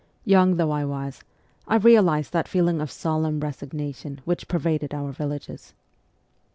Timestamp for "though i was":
0.55-1.21